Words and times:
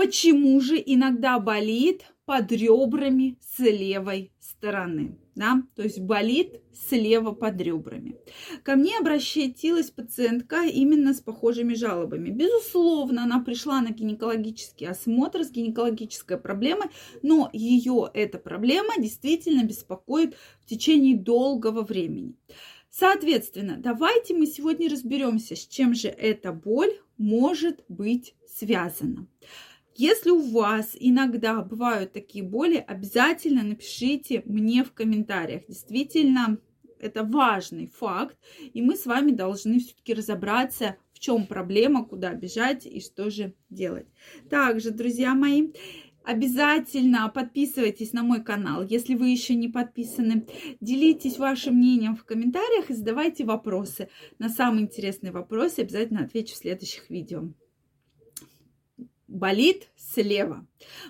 почему 0.00 0.58
же 0.62 0.82
иногда 0.86 1.38
болит 1.38 2.06
под 2.24 2.50
ребрами 2.52 3.36
с 3.42 3.58
левой 3.58 4.32
стороны 4.40 5.18
да, 5.40 5.62
то 5.74 5.82
есть 5.82 5.98
болит 6.00 6.60
слева 6.88 7.32
под 7.32 7.58
ребрами. 7.62 8.16
Ко 8.62 8.76
мне 8.76 8.98
обращалась 8.98 9.90
пациентка 9.90 10.64
именно 10.66 11.14
с 11.14 11.20
похожими 11.20 11.72
жалобами. 11.72 12.28
Безусловно, 12.28 13.22
она 13.22 13.40
пришла 13.40 13.80
на 13.80 13.88
гинекологический 13.88 14.86
осмотр 14.86 15.44
с 15.44 15.50
гинекологической 15.50 16.36
проблемой, 16.36 16.88
но 17.22 17.48
ее 17.54 18.10
эта 18.12 18.38
проблема 18.38 18.98
действительно 18.98 19.64
беспокоит 19.64 20.36
в 20.60 20.66
течение 20.66 21.16
долгого 21.16 21.80
времени. 21.82 22.34
Соответственно, 22.90 23.76
давайте 23.78 24.34
мы 24.34 24.46
сегодня 24.46 24.90
разберемся, 24.90 25.56
с 25.56 25.66
чем 25.66 25.94
же 25.94 26.08
эта 26.08 26.52
боль 26.52 26.92
может 27.16 27.82
быть 27.88 28.34
связана. 28.46 29.26
Если 29.96 30.30
у 30.30 30.40
вас 30.40 30.96
иногда 30.98 31.60
бывают 31.62 32.12
такие 32.12 32.44
боли, 32.44 32.82
обязательно 32.86 33.62
напишите 33.62 34.42
мне 34.46 34.84
в 34.84 34.92
комментариях. 34.92 35.62
Действительно, 35.66 36.58
это 36.98 37.24
важный 37.24 37.86
факт, 37.86 38.36
и 38.72 38.82
мы 38.82 38.96
с 38.96 39.06
вами 39.06 39.32
должны 39.32 39.80
все-таки 39.80 40.14
разобраться, 40.14 40.96
в 41.12 41.18
чем 41.18 41.46
проблема, 41.46 42.04
куда 42.04 42.32
бежать 42.34 42.86
и 42.86 43.00
что 43.00 43.30
же 43.30 43.54
делать. 43.68 44.06
Также, 44.48 44.90
друзья 44.90 45.34
мои, 45.34 45.68
Обязательно 46.22 47.30
подписывайтесь 47.30 48.12
на 48.12 48.22
мой 48.22 48.44
канал, 48.44 48.84
если 48.84 49.14
вы 49.14 49.30
еще 49.30 49.54
не 49.54 49.68
подписаны. 49.68 50.46
Делитесь 50.80 51.38
вашим 51.38 51.76
мнением 51.76 52.14
в 52.14 52.24
комментариях 52.24 52.90
и 52.90 52.94
задавайте 52.94 53.44
вопросы. 53.44 54.10
На 54.38 54.50
самые 54.50 54.82
интересные 54.82 55.32
вопросы 55.32 55.80
обязательно 55.80 56.22
отвечу 56.22 56.54
в 56.54 56.58
следующих 56.58 57.08
видео 57.08 57.50
болит 59.30 59.88
слева. 59.96 60.66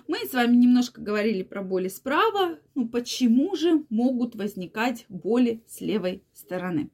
Мы 0.07 0.19
с 0.19 0.33
вами 0.33 0.55
немножко 0.55 1.01
говорили 1.01 1.43
про 1.43 1.61
боли 1.63 1.89
справа. 1.89 2.59
Ну, 2.75 2.87
почему 2.87 3.55
же 3.55 3.83
могут 3.89 4.35
возникать 4.35 5.05
боли 5.09 5.63
с 5.67 5.81
левой 5.81 6.23
стороны? 6.33 6.91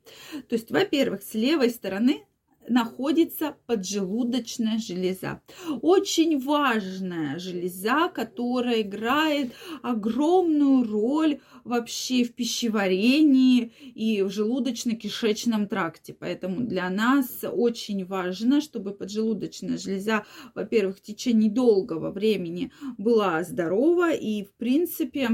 То 0.48 0.55
есть, 0.55 0.72
во-первых, 0.72 1.22
с 1.22 1.33
левой 1.33 1.70
стороны 1.70 2.25
находится 2.67 3.55
поджелудочная 3.65 4.77
железа. 4.79 5.41
Очень 5.81 6.39
важная 6.39 7.39
железа, 7.39 8.09
которая 8.09 8.81
играет 8.81 9.53
огромную 9.81 10.83
роль 10.83 11.39
вообще 11.63 12.23
в 12.23 12.33
пищеварении 12.33 13.71
и 13.95 14.21
в 14.21 14.27
желудочно-кишечном 14.27 15.67
тракте. 15.67 16.13
Поэтому 16.13 16.61
для 16.61 16.89
нас 16.89 17.43
очень 17.43 18.05
важно, 18.05 18.61
чтобы 18.61 18.91
поджелудочная 18.91 19.77
железа, 19.77 20.25
во-первых, 20.55 20.97
в 20.97 21.02
течение 21.02 21.49
долгого 21.52 22.11
времени 22.11 22.71
была 22.97 23.43
здорова 23.43 24.13
и, 24.13 24.43
в 24.43 24.53
принципе, 24.53 25.29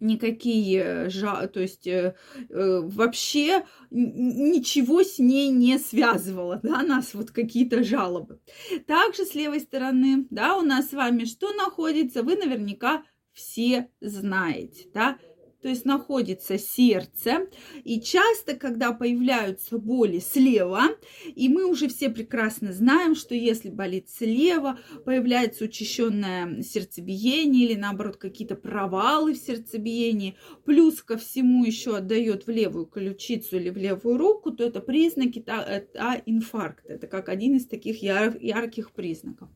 никакие, 0.00 1.08
то 1.46 1.60
есть 1.60 1.86
э, 1.86 2.14
э, 2.48 2.80
вообще 2.82 3.64
ничего 3.90 5.02
с 5.02 5.18
ней 5.18 5.50
не 5.50 5.78
связывало, 5.78 6.60
да, 6.62 6.82
нас 6.82 7.14
вот 7.14 7.30
какие-то 7.30 7.84
жалобы. 7.84 8.40
Также 8.86 9.24
с 9.24 9.34
левой 9.34 9.60
стороны, 9.60 10.26
да, 10.30 10.56
у 10.56 10.62
нас 10.62 10.90
с 10.90 10.92
вами 10.92 11.24
что 11.24 11.52
находится, 11.52 12.22
вы 12.22 12.36
наверняка 12.36 13.04
все 13.32 13.90
знаете, 14.00 14.88
да, 14.92 15.18
то 15.62 15.68
есть 15.68 15.84
находится 15.84 16.58
сердце. 16.58 17.48
И 17.84 18.00
часто, 18.00 18.56
когда 18.56 18.92
появляются 18.92 19.78
боли 19.78 20.18
слева, 20.18 20.88
и 21.34 21.48
мы 21.48 21.66
уже 21.66 21.88
все 21.88 22.10
прекрасно 22.10 22.72
знаем, 22.72 23.14
что 23.14 23.34
если 23.34 23.70
болит 23.70 24.08
слева, 24.08 24.78
появляется 25.04 25.64
учащенное 25.64 26.62
сердцебиение 26.62 27.66
или 27.66 27.74
наоборот 27.78 28.16
какие-то 28.16 28.56
провалы 28.56 29.34
в 29.34 29.38
сердцебиении, 29.38 30.36
плюс 30.64 31.02
ко 31.02 31.16
всему 31.16 31.64
еще 31.64 31.96
отдает 31.96 32.46
в 32.46 32.50
левую 32.50 32.86
ключицу 32.86 33.56
или 33.56 33.70
в 33.70 33.76
левую 33.76 34.16
руку, 34.16 34.50
то 34.50 34.64
это 34.64 34.80
признаки 34.80 35.44
а, 35.46 36.22
инфаркта. 36.26 36.94
Это 36.94 37.06
как 37.06 37.28
один 37.28 37.56
из 37.56 37.66
таких 37.66 38.02
яр, 38.02 38.36
ярких 38.40 38.92
признаков. 38.92 39.48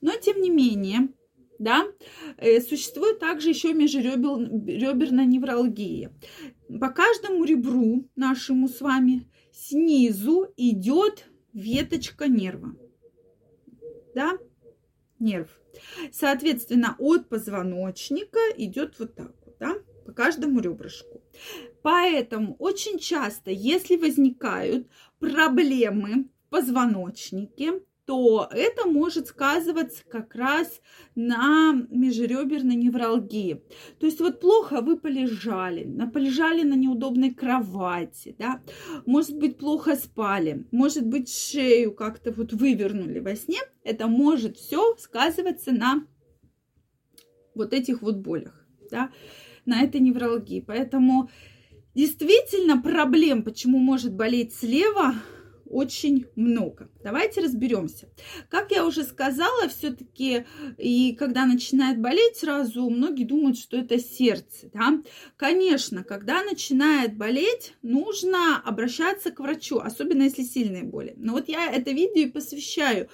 Но 0.00 0.12
тем 0.16 0.40
не 0.40 0.50
менее, 0.50 1.08
да, 1.60 1.84
э, 2.38 2.60
существует 2.62 3.20
также 3.20 3.50
еще 3.50 3.74
межреберная 3.74 5.26
невралгия. 5.26 6.10
По 6.80 6.88
каждому 6.88 7.44
ребру 7.44 8.08
нашему 8.16 8.66
с 8.66 8.80
вами 8.80 9.30
снизу 9.52 10.52
идет 10.56 11.26
веточка 11.52 12.28
нерва, 12.28 12.74
да, 14.14 14.38
нерв. 15.18 15.60
Соответственно, 16.10 16.96
от 16.98 17.28
позвоночника 17.28 18.40
идет 18.56 18.98
вот 18.98 19.14
так 19.14 19.34
вот, 19.44 19.56
да, 19.60 19.74
по 20.06 20.12
каждому 20.12 20.60
ребрышку. 20.60 21.22
Поэтому 21.82 22.56
очень 22.58 22.98
часто, 22.98 23.50
если 23.50 23.96
возникают 23.96 24.88
проблемы 25.18 26.30
в 26.46 26.48
позвоночнике, 26.48 27.82
то 28.10 28.48
это 28.50 28.88
может 28.88 29.28
сказываться 29.28 30.02
как 30.10 30.34
раз 30.34 30.80
на 31.14 31.72
межреберной 31.90 32.74
невралгии. 32.74 33.62
То 34.00 34.06
есть 34.06 34.18
вот 34.18 34.40
плохо 34.40 34.80
вы 34.80 34.96
полежали, 34.96 35.88
полежали 36.12 36.64
на 36.64 36.74
неудобной 36.74 37.32
кровати, 37.32 38.34
да, 38.36 38.62
может 39.06 39.38
быть 39.38 39.58
плохо 39.58 39.94
спали, 39.94 40.66
может 40.72 41.06
быть 41.06 41.32
шею 41.32 41.94
как-то 41.94 42.32
вот 42.32 42.52
вывернули 42.52 43.20
во 43.20 43.36
сне, 43.36 43.60
это 43.84 44.08
может 44.08 44.56
все 44.56 44.96
сказываться 44.96 45.70
на 45.70 46.04
вот 47.54 47.72
этих 47.72 48.02
вот 48.02 48.16
болях, 48.16 48.66
да, 48.90 49.12
на 49.66 49.82
этой 49.82 50.00
невралгии. 50.00 50.64
Поэтому 50.66 51.30
действительно 51.94 52.82
проблем, 52.82 53.44
почему 53.44 53.78
может 53.78 54.12
болеть 54.12 54.52
слева, 54.52 55.14
очень 55.70 56.26
много. 56.34 56.90
Давайте 57.02 57.40
разберемся. 57.40 58.08
Как 58.48 58.72
я 58.72 58.84
уже 58.84 59.04
сказала, 59.04 59.68
все-таки 59.68 60.44
и 60.76 61.14
когда 61.14 61.46
начинает 61.46 62.00
болеть, 62.00 62.36
сразу 62.36 62.90
многие 62.90 63.24
думают, 63.24 63.56
что 63.56 63.76
это 63.76 63.98
сердце. 63.98 64.70
Да? 64.74 65.00
Конечно, 65.36 66.04
когда 66.04 66.42
начинает 66.42 67.16
болеть, 67.16 67.74
нужно 67.82 68.60
обращаться 68.60 69.30
к 69.30 69.40
врачу, 69.40 69.78
особенно 69.78 70.24
если 70.24 70.42
сильные 70.42 70.82
боли. 70.82 71.14
Но 71.16 71.32
вот 71.34 71.48
я 71.48 71.70
это 71.72 71.92
видео 71.92 72.22
и 72.22 72.30
посвящаю, 72.30 73.08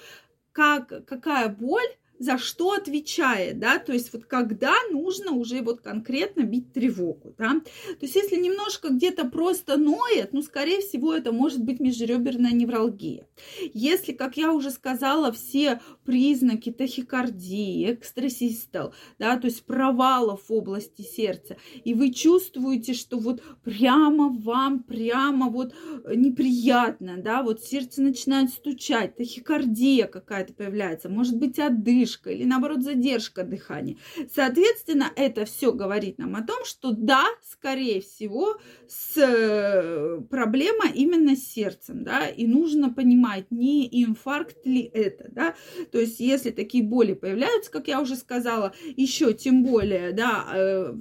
как, 0.51 1.05
какая 1.05 1.49
боль 1.49 1.87
за 2.19 2.37
что 2.37 2.71
отвечает, 2.71 3.59
да, 3.59 3.79
то 3.79 3.93
есть 3.93 4.11
вот 4.13 4.25
когда 4.25 4.73
нужно 4.91 5.31
уже 5.31 5.61
вот 5.61 5.81
конкретно 5.81 6.41
бить 6.41 6.73
тревогу, 6.73 7.33
да, 7.37 7.59
то 7.59 7.97
есть 8.01 8.15
если 8.15 8.35
немножко 8.35 8.89
где-то 8.89 9.25
просто 9.25 9.77
ноет, 9.77 10.33
ну, 10.33 10.41
скорее 10.41 10.81
всего, 10.81 11.13
это 11.13 11.31
может 11.31 11.63
быть 11.63 11.79
межреберная 11.79 12.51
невралгия. 12.51 13.27
Если, 13.73 14.13
как 14.13 14.37
я 14.37 14.51
уже 14.51 14.71
сказала, 14.71 15.31
все 15.31 15.81
признаки 16.05 16.71
тахикардии, 16.71 17.93
экстрасистол, 17.93 18.93
да, 19.19 19.37
то 19.37 19.45
есть 19.45 19.63
провалов 19.65 20.49
в 20.49 20.53
области 20.53 21.01
сердца, 21.01 21.57
и 21.83 21.93
вы 21.93 22.11
чувствуете, 22.11 22.93
что 22.93 23.17
вот 23.19 23.43
прямо 23.63 24.29
вам, 24.29 24.83
прямо 24.83 25.49
вот 25.49 25.75
неприятно, 26.07 27.17
да, 27.17 27.43
вот 27.43 27.63
сердце 27.63 28.01
начинает 28.01 28.49
стучать, 28.49 29.15
тахикардия 29.15 30.07
какая-то 30.07 30.53
появляется, 30.53 31.09
может 31.09 31.37
быть, 31.37 31.59
отдышка, 31.59 32.06
передышка 32.07 32.31
или 32.31 32.43
наоборот 32.43 32.83
задержка 32.83 33.43
дыхания. 33.43 33.97
Соответственно, 34.33 35.11
это 35.15 35.45
все 35.45 35.71
говорит 35.71 36.17
нам 36.17 36.35
о 36.35 36.43
том, 36.43 36.65
что 36.65 36.91
да, 36.91 37.25
скорее 37.43 38.01
всего, 38.01 38.57
с 38.87 39.17
э, 39.17 40.21
проблема 40.29 40.85
именно 40.93 41.35
с 41.35 41.43
сердцем, 41.43 42.03
да, 42.03 42.27
и 42.27 42.47
нужно 42.47 42.93
понимать, 42.93 43.45
не 43.51 43.87
инфаркт 44.03 44.65
ли 44.65 44.81
это, 44.81 45.29
да, 45.31 45.55
то 45.91 45.99
есть 45.99 46.19
если 46.19 46.51
такие 46.51 46.83
боли 46.83 47.13
появляются, 47.13 47.71
как 47.71 47.87
я 47.87 48.01
уже 48.01 48.15
сказала, 48.15 48.73
еще 48.95 49.33
тем 49.33 49.63
более, 49.63 50.11
да, 50.11 50.45
э, 50.53 50.93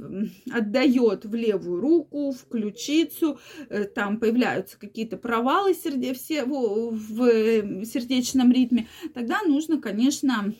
отдает 0.50 1.24
в 1.24 1.34
левую 1.34 1.80
руку, 1.80 2.32
в 2.32 2.48
ключицу, 2.48 3.38
э, 3.68 3.84
там 3.84 4.18
появляются 4.18 4.78
какие-то 4.78 5.16
провалы 5.16 5.74
серде, 5.74 6.14
в 6.16 7.84
сердечном 7.84 8.52
ритме, 8.52 8.88
тогда 9.14 9.42
нужно, 9.42 9.80
конечно, 9.80 10.52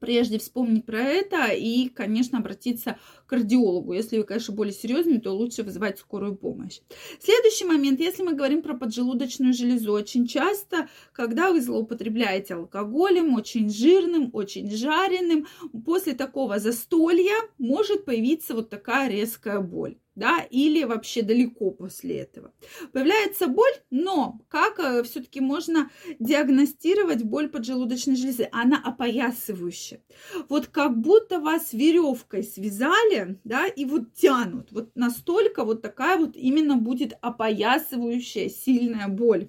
прежде 0.00 0.38
вспомнить 0.38 0.86
про 0.86 1.00
это 1.00 1.46
и, 1.52 1.88
конечно, 1.88 2.38
обратиться 2.38 2.98
кардиологу. 3.30 3.92
Если 3.92 4.18
вы, 4.18 4.24
конечно, 4.24 4.52
более 4.52 4.74
серьезные, 4.74 5.20
то 5.20 5.30
лучше 5.30 5.62
вызывать 5.62 6.00
скорую 6.00 6.34
помощь. 6.34 6.80
Следующий 7.20 7.64
момент, 7.64 8.00
если 8.00 8.24
мы 8.24 8.34
говорим 8.34 8.60
про 8.60 8.74
поджелудочную 8.74 9.54
железу, 9.54 9.92
очень 9.92 10.26
часто, 10.26 10.88
когда 11.12 11.52
вы 11.52 11.60
злоупотребляете 11.60 12.54
алкоголем, 12.54 13.34
очень 13.34 13.70
жирным, 13.70 14.30
очень 14.32 14.68
жареным, 14.68 15.46
после 15.84 16.14
такого 16.14 16.58
застолья 16.58 17.36
может 17.58 18.04
появиться 18.04 18.54
вот 18.54 18.68
такая 18.68 19.08
резкая 19.08 19.60
боль 19.60 19.96
да, 20.20 20.46
или 20.50 20.84
вообще 20.84 21.22
далеко 21.22 21.70
после 21.70 22.18
этого. 22.18 22.52
Появляется 22.92 23.46
боль, 23.46 23.72
но 23.90 24.40
как 24.48 24.78
э, 24.78 25.02
все-таки 25.04 25.40
можно 25.40 25.90
диагностировать 26.18 27.22
боль 27.22 27.48
поджелудочной 27.48 28.16
железы? 28.16 28.48
Она 28.52 28.80
опоясывающая. 28.84 30.02
Вот 30.50 30.66
как 30.66 30.98
будто 30.98 31.40
вас 31.40 31.72
веревкой 31.72 32.42
связали, 32.42 33.19
да, 33.44 33.66
и 33.66 33.84
вот 33.84 34.14
тянут. 34.14 34.72
Вот 34.72 34.90
настолько 34.94 35.64
вот 35.64 35.82
такая 35.82 36.18
вот 36.18 36.36
именно 36.36 36.76
будет 36.76 37.14
опоясывающая 37.20 38.48
сильная 38.48 39.08
боль. 39.08 39.48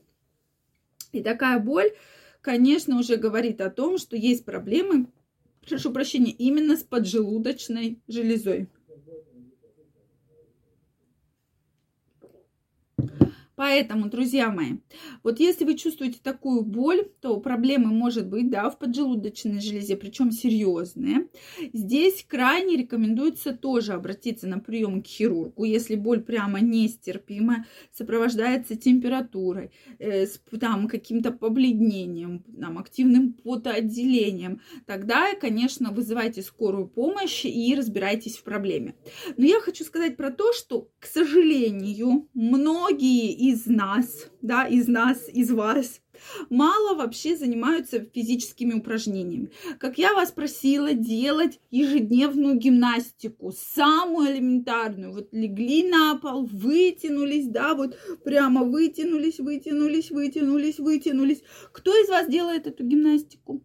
И 1.12 1.22
такая 1.22 1.60
боль, 1.60 1.92
конечно, 2.42 2.98
уже 2.98 3.18
говорит 3.18 3.62
о 3.62 3.70
том, 3.70 3.98
что 3.98 4.16
есть 4.16 4.46
проблемы, 4.46 5.08
прошу 5.68 5.92
прощения, 5.92 6.32
именно 6.32 6.78
с 6.78 6.84
поджелудочной 6.84 8.00
железой. 8.08 8.70
Поэтому, 13.62 14.10
друзья 14.10 14.50
мои, 14.50 14.78
вот 15.22 15.40
если 15.40 15.66
вы 15.66 15.78
чувствуете 15.78 16.18
такую 16.24 16.64
боль, 16.64 17.04
то 17.22 17.40
проблемы 17.40 17.90
может 17.90 18.28
быть, 18.28 18.50
да, 18.50 18.72
в 18.72 18.80
поджелудочной 18.80 19.62
железе, 19.62 19.96
причем 19.96 20.32
серьезные. 20.32 21.28
Здесь 21.72 22.26
крайне 22.28 22.76
рекомендуется 22.76 23.54
тоже 23.54 23.94
обратиться 23.94 24.48
на 24.48 24.58
прием 24.58 25.04
к 25.04 25.06
хирургу, 25.06 25.64
если 25.64 25.94
боль 25.94 26.22
прямо 26.22 26.60
нестерпимая, 26.60 27.68
сопровождается 27.92 28.76
температурой, 28.76 29.70
э, 30.00 30.26
с 30.26 30.42
там 30.60 30.88
каким-то 30.88 31.32
побледнением, 31.32 32.44
там, 32.60 32.80
активным 32.80 33.34
потоотделением, 33.34 34.62
тогда, 34.88 35.36
конечно, 35.40 35.92
вызывайте 35.92 36.42
скорую 36.42 36.88
помощь 36.88 37.46
и 37.46 37.76
разбирайтесь 37.76 38.38
в 38.38 38.44
проблеме. 38.44 38.96
Но 39.38 39.46
я 39.46 39.60
хочу 39.60 39.84
сказать 39.84 40.18
про 40.18 40.32
то, 40.32 40.52
что, 40.52 40.90
к 40.98 41.06
сожалению, 41.06 42.28
многие 42.34 43.32
из 43.34 43.51
из 43.52 43.66
нас, 43.66 44.28
да, 44.42 44.66
из 44.66 44.88
нас, 44.88 45.28
из 45.30 45.52
вас, 45.52 46.02
мало 46.50 46.96
вообще 46.96 47.36
занимаются 47.36 48.06
физическими 48.14 48.74
упражнениями. 48.74 49.52
Как 49.78 49.98
я 49.98 50.14
вас 50.14 50.32
просила 50.32 50.94
делать 50.94 51.60
ежедневную 51.70 52.56
гимнастику, 52.56 53.52
самую 53.52 54.32
элементарную. 54.32 55.14
Вот 55.14 55.30
легли 55.32 55.90
на 55.90 56.16
пол, 56.16 56.46
вытянулись, 56.46 57.48
да, 57.48 57.76
вот 57.76 57.98
прямо 58.24 58.64
вытянулись, 58.64 59.40
вытянулись, 59.40 60.12
вытянулись, 60.12 60.80
вытянулись. 60.80 61.44
Кто 61.72 61.92
из 61.92 62.10
вас 62.10 62.28
делает 62.28 62.68
эту 62.68 62.84
гимнастику? 62.84 63.64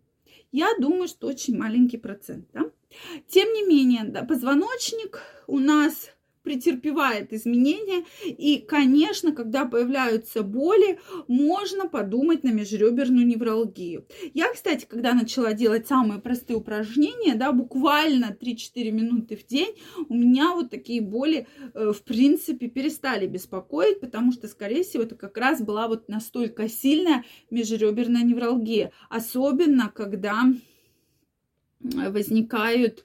Я 0.52 0.68
думаю, 0.80 1.08
что 1.08 1.26
очень 1.28 1.56
маленький 1.56 1.98
процент, 1.98 2.48
да? 2.52 2.70
Тем 3.28 3.52
не 3.52 3.66
менее, 3.66 4.04
да, 4.04 4.22
позвоночник 4.22 5.20
у 5.46 5.58
нас 5.58 6.10
претерпевает 6.46 7.32
изменения. 7.32 8.04
И, 8.24 8.58
конечно, 8.58 9.32
когда 9.32 9.64
появляются 9.64 10.44
боли, 10.44 11.00
можно 11.26 11.88
подумать 11.88 12.44
на 12.44 12.50
межреберную 12.50 13.26
невралгию. 13.26 14.06
Я, 14.32 14.52
кстати, 14.52 14.86
когда 14.88 15.12
начала 15.12 15.54
делать 15.54 15.88
самые 15.88 16.20
простые 16.20 16.56
упражнения, 16.56 17.34
да, 17.34 17.50
буквально 17.50 18.36
3-4 18.40 18.92
минуты 18.92 19.36
в 19.36 19.44
день, 19.44 19.74
у 20.08 20.14
меня 20.14 20.54
вот 20.54 20.70
такие 20.70 21.00
боли, 21.00 21.48
э, 21.74 21.92
в 21.92 22.02
принципе, 22.04 22.68
перестали 22.68 23.26
беспокоить, 23.26 23.98
потому 23.98 24.30
что, 24.30 24.46
скорее 24.46 24.84
всего, 24.84 25.02
это 25.02 25.16
как 25.16 25.36
раз 25.36 25.60
была 25.60 25.88
вот 25.88 26.08
настолько 26.08 26.68
сильная 26.68 27.24
межреберная 27.50 28.22
невралгия. 28.22 28.92
Особенно, 29.10 29.90
когда 29.92 30.44
возникают 31.80 33.04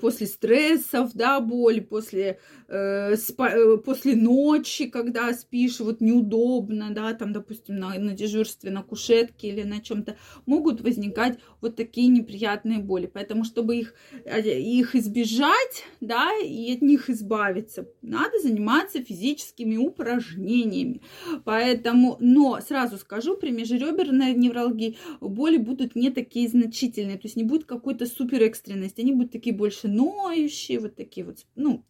после 0.00 0.26
стрессов, 0.26 1.12
да, 1.14 1.40
боль, 1.40 1.80
после, 1.82 2.38
э, 2.70 3.16
спа, 3.16 3.50
э, 3.50 3.76
после 3.78 4.14
ночи, 4.14 4.86
когда 4.86 5.32
спишь, 5.32 5.80
вот 5.80 6.00
неудобно, 6.00 6.90
да, 6.90 7.12
там, 7.14 7.32
допустим, 7.32 7.76
на, 7.78 7.98
на 7.98 8.14
дежурстве, 8.14 8.70
на 8.70 8.82
кушетке 8.82 9.48
или 9.48 9.62
на 9.64 9.80
чем-то, 9.80 10.16
могут 10.46 10.80
возникать 10.80 11.38
вот 11.60 11.76
такие 11.76 12.08
неприятные 12.08 12.78
боли. 12.78 13.10
Поэтому, 13.12 13.44
чтобы 13.44 13.76
их, 13.76 13.94
их 14.24 14.94
избежать, 14.94 15.84
да, 16.00 16.30
и 16.42 16.72
от 16.72 16.82
них 16.82 17.10
избавиться, 17.10 17.88
надо 18.02 18.38
заниматься 18.40 19.02
физическими 19.02 19.76
упражнениями. 19.76 21.02
Поэтому, 21.44 22.16
но 22.20 22.60
сразу 22.60 22.96
скажу, 22.98 23.36
при 23.36 23.50
межреберной 23.50 24.34
невралгии 24.34 24.96
боли 25.20 25.56
будут 25.56 25.96
не 25.96 26.10
такие 26.10 26.48
значительные, 26.48 27.16
то 27.16 27.26
есть 27.26 27.36
не 27.36 27.44
будет 27.44 27.64
какой-то 27.64 28.06
супер 28.06 28.42
экстренности, 28.42 29.00
они 29.00 29.12
будут 29.12 29.32
такие 29.32 29.54
больше 29.54 29.88
ноющие, 29.88 30.78
вот 30.78 30.94
такие 30.94 31.26
вот, 31.26 31.38
ну, 31.56 31.84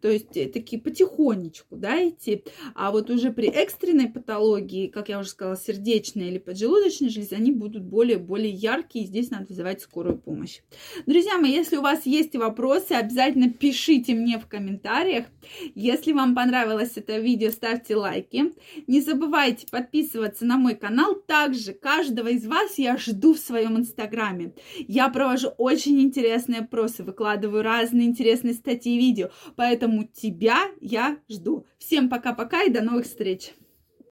то 0.00 0.08
есть 0.08 0.23
э, 0.34 0.48
такие 0.48 0.80
потихонечку, 0.80 1.76
да, 1.76 2.08
идти. 2.08 2.44
А 2.74 2.90
вот 2.90 3.10
уже 3.10 3.32
при 3.32 3.48
экстренной 3.48 4.08
патологии, 4.08 4.88
как 4.88 5.08
я 5.08 5.18
уже 5.18 5.28
сказала, 5.28 5.56
сердечная 5.56 6.28
или 6.28 6.38
поджелудочная 6.38 7.08
железа, 7.08 7.36
они 7.36 7.52
будут 7.52 7.84
более-более 7.84 8.50
яркие, 8.50 9.04
и 9.04 9.08
здесь 9.08 9.30
надо 9.30 9.46
вызывать 9.46 9.80
скорую 9.80 10.18
помощь. 10.18 10.60
Друзья 11.06 11.38
мои, 11.38 11.52
если 11.52 11.76
у 11.76 11.82
вас 11.82 12.06
есть 12.06 12.34
вопросы, 12.36 12.92
обязательно 12.92 13.50
пишите 13.50 14.14
мне 14.14 14.38
в 14.38 14.46
комментариях. 14.46 15.26
Если 15.74 16.12
вам 16.12 16.34
понравилось 16.34 16.92
это 16.96 17.18
видео, 17.18 17.50
ставьте 17.50 17.96
лайки. 17.96 18.52
Не 18.86 19.00
забывайте 19.00 19.66
подписываться 19.70 20.44
на 20.44 20.56
мой 20.56 20.74
канал. 20.74 21.14
Также 21.14 21.72
каждого 21.72 22.28
из 22.28 22.46
вас 22.46 22.78
я 22.78 22.96
жду 22.96 23.34
в 23.34 23.38
своем 23.38 23.78
инстаграме. 23.78 24.52
Я 24.88 25.08
провожу 25.08 25.48
очень 25.58 26.00
интересные 26.00 26.60
опросы 26.60 27.04
выкладываю 27.04 27.62
разные 27.62 28.06
интересные 28.06 28.54
статьи 28.54 28.94
и 28.94 28.98
видео. 28.98 29.30
Поэтому 29.56 30.08
тебя 30.14 30.70
я 30.80 31.18
жду. 31.28 31.66
Всем 31.78 32.08
пока-пока 32.08 32.62
и 32.62 32.70
до 32.70 32.82
новых 32.82 33.04
встреч! 33.04 33.52